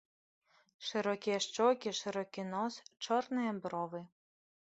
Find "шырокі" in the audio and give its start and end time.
2.01-2.47